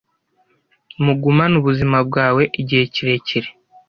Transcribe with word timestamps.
Mugumane 1.03 1.55
ubuzima 1.59 1.97
bwawe 2.07 2.43
igihe 2.61 2.83
kirekire 2.93 3.49